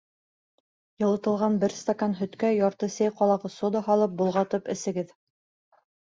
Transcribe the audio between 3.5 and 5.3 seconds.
сода һалып, болғатып эсегеҙ.